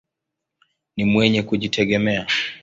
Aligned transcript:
Ni 0.97 1.05
mwenye 1.05 1.43
kujitegemea. 1.43 2.27